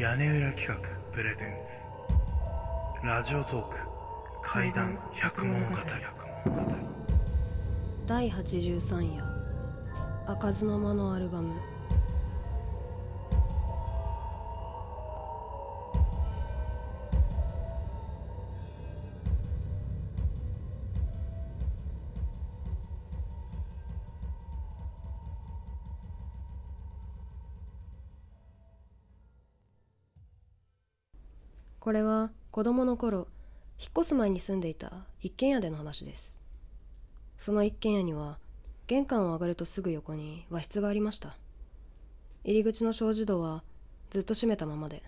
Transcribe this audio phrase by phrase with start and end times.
[0.00, 0.76] 屋根裏企画
[1.12, 1.52] プレゼン
[3.02, 3.06] ツ。
[3.06, 3.76] ラジオトーク
[4.42, 5.76] 怪談百物語。
[8.06, 9.22] 第83夜
[10.26, 11.52] 開かずの間のアルバム。
[31.80, 33.26] これは子供の頃
[33.78, 36.30] 引っ越す前に住んでいた一軒家での話です。
[37.38, 38.38] その一軒家には
[38.86, 41.38] 玄関を上がるとすぐ横に和室がありました。
[42.44, 43.62] 入り口の障子戸は
[44.10, 45.02] ずっと閉めたままで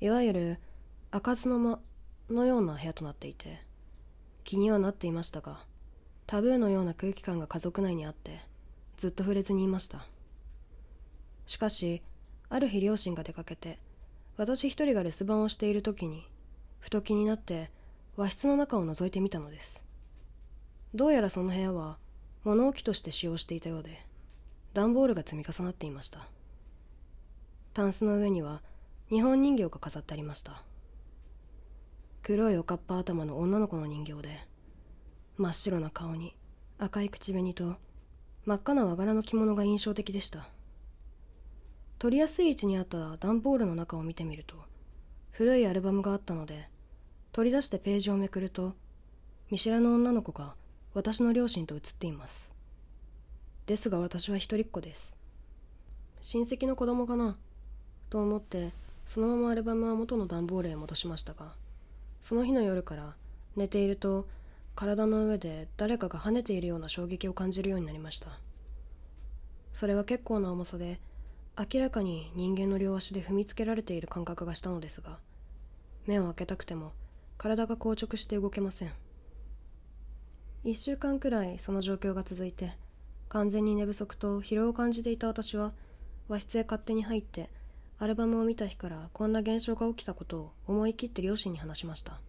[0.00, 0.58] いわゆる
[1.10, 1.78] 開かずの間
[2.30, 3.62] のような部屋となっていて
[4.42, 5.60] 気にはなっていましたが
[6.26, 8.40] タブーのような空気感が家族内にあって
[8.96, 10.06] ずっと触れずにいました。
[11.46, 12.02] しかし
[12.48, 13.78] ある日両親が出かけて
[14.36, 16.28] 私一人が留守番をしている時に
[16.80, 17.70] ふと気になって
[18.16, 19.80] 和室の中を覗いてみたのです。
[20.94, 21.98] どうやらその部屋は
[22.42, 23.98] 物置として使用していたようで
[24.74, 26.28] 段ボールが積み重なっていました。
[27.74, 28.62] タンスの上には
[29.08, 30.62] 日本人形が飾ってありました。
[32.22, 34.48] 黒いおかっぱ頭の女の子の人形で
[35.36, 36.34] 真っ白な顔に
[36.78, 37.76] 赤い口紅と
[38.46, 40.48] 真っ赤な和柄の着物が印象的でした。
[41.98, 44.56] 取りやすい位置にあった段ボールの中を見てみると
[45.30, 46.68] 古いアルバムがあったので
[47.32, 48.74] 取り出してページをめくると
[49.50, 50.54] 見知らぬ女の子が
[50.94, 52.50] 私の両親と写っています。
[53.66, 55.12] ですが私は一人っ子です。
[56.22, 57.36] 親戚の子供かな
[58.10, 58.72] と思って
[59.06, 61.52] そのままアルバムは元の段ボールへ戻しましたが
[62.22, 63.14] その日の夜から
[63.56, 64.26] 寝ていると
[64.74, 68.28] 体の上で誰かが跳ねているような衝撃を感じるようになりました。
[69.72, 71.00] それは結構な重さで
[71.56, 75.18] 明らかに人間の両足で踏みつけられている感覚がしたのですが
[76.04, 76.92] 目を開けたくても
[77.38, 78.92] 体が硬直して動けません。
[80.64, 82.76] 1週間くらいその状況が続いて
[83.28, 85.72] 完全に寝不足と疲労を感じていた私は
[86.26, 87.50] 和室へ勝手に入って
[87.98, 92.20] アルバムを見た日からこんな現象が起きたことを思い切って両親に話しました。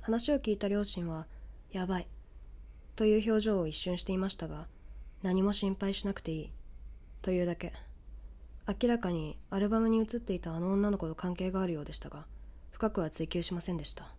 [0.00, 1.26] 話を聞いた両親は
[1.70, 2.08] 「やばい」
[2.96, 4.66] という表情を一瞬していましたが
[5.22, 6.52] 何も心配しなくていい
[7.22, 7.72] というだけ。
[8.68, 12.26] 明らかにアルバムに写っていたあの女の子と関係があるようでしたが
[12.70, 14.12] 深くは追求しませんでした。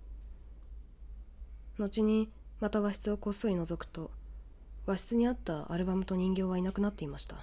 [1.77, 4.09] 後にまた和室をこっそり覗くと
[4.87, 7.35] 和室にあったアルバムと人形はいなくなっていました。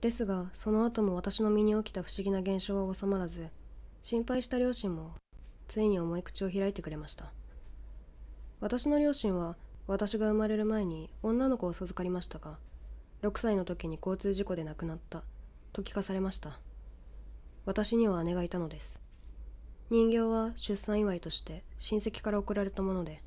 [0.00, 3.46] ですがその後も私の身に起きた不思議な現象は収まらず
[4.02, 5.12] 心配した両親も
[5.68, 7.32] ついに重い口を開いてくれました。
[8.60, 9.56] 私の両親は
[9.86, 12.58] 私が生まれる前に女の子を授かりましたが
[13.22, 15.22] 6歳の時に交通事故で亡くなった。
[15.72, 16.58] と聞かされました。
[17.64, 18.98] 私には姉がいたのです。
[19.90, 23.22] 人形は出産祝いとして親戚から贈られたもので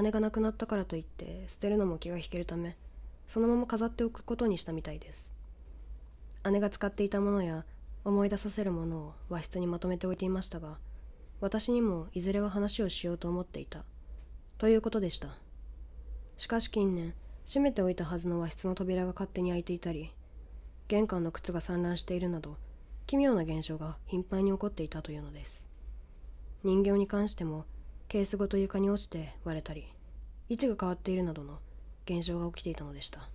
[0.00, 2.76] 姉が亡くなったからといって捨てるのも気が引けるため
[3.26, 5.32] そのまま飾っておくことにしたみたいです。
[6.50, 7.64] 姉が使っていたものや
[8.04, 10.78] 思い出させるものを和室にまとめておいていましたが
[11.40, 13.84] 私にもいずれは話をしようと思っていた。
[14.58, 15.36] ということでした。
[16.36, 17.14] しかし近年
[17.46, 20.12] 閉めておいたはずの和室の扉が勝手に開いていたり
[20.88, 22.56] 玄関の靴が散乱しているなど
[23.06, 25.64] 奇妙な現象が頻繁に起こっていたというのです。
[26.62, 27.64] 人形に関しても
[28.08, 29.86] ケースごと床に落ちて割れたり
[30.48, 31.58] 位置が変わっているなどの
[32.04, 33.28] 現象が起きていたのでした。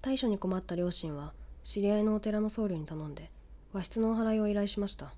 [0.00, 3.30] 対処に困った両親は知り合いのお寺の僧侶に頼んで
[3.72, 5.12] 和室のお祓いを依頼しました。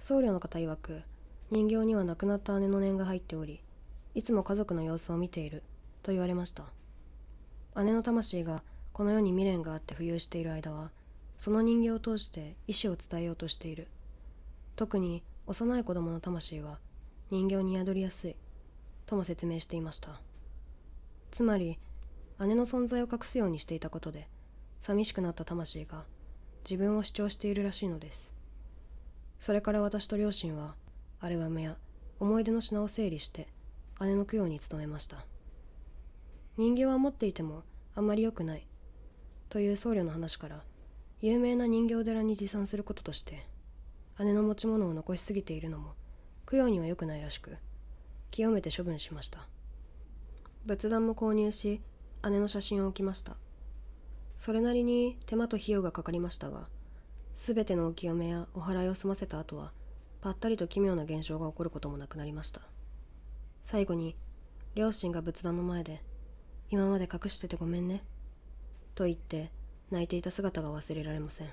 [0.00, 1.02] 僧侶の方曰く
[1.50, 3.60] 人形には亡くなった姉の念が入っており
[4.14, 5.62] いつも家族の様子を見ている
[6.02, 6.64] と言われました。
[7.82, 8.62] 姉の魂が
[8.92, 10.90] この世に未練があって浮遊している間は
[11.38, 13.88] その人形を通して意志を伝えようとしている。
[14.76, 16.78] 特に幼い子供の魂は
[17.30, 18.36] 人形に宿りやすい。
[19.06, 20.20] とも説明していました。
[21.30, 21.78] つまり
[22.38, 24.28] 姉の存在を隠すようにしていたことで
[24.80, 26.04] 寂しくなった魂が
[26.68, 28.30] 自分を主張しているらしいのです。
[29.40, 30.74] それから私と両親は
[31.20, 31.76] アルバムや
[32.20, 33.48] 思い出の品を整理して
[34.00, 35.24] 姉の供養に努めました。
[36.56, 37.62] 人形は持っていても
[37.94, 38.66] あまり良くない。
[39.52, 40.62] という僧侶の話から
[41.20, 43.46] 有名な人形寺に持参することとして
[44.18, 45.92] 姉の持ち物を残しすぎているのも
[46.50, 47.58] 供養には良くないらしく
[48.30, 49.46] 清めて処分しました。
[50.64, 51.82] 仏壇も購入し
[52.30, 53.36] 姉の写真を置きました。
[54.38, 56.68] それなりに手間と費用がかかりましたが
[57.36, 59.74] 全てのお清めやお祓いを済ませた後は
[60.22, 62.62] ぱったりと奇妙な現象が起こることもなくなりました。
[63.64, 64.16] 最後に
[64.74, 66.02] 両親が仏壇の前で
[66.72, 68.02] 「今まで隠しててごめんね」
[68.94, 69.50] と言って
[69.90, 71.48] 泣いていた姿が忘れられません。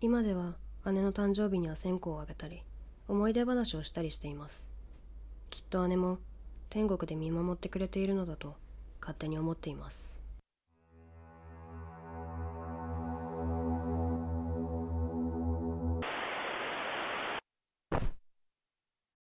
[0.00, 0.54] 今では
[0.86, 2.62] 姉の誕生日には線香をあげたり
[3.08, 4.64] 思い出話をしたりしています。
[5.50, 6.18] きっと姉も
[6.70, 8.56] 天国で見守ってくれているのだと
[9.00, 10.17] 勝手に思っています。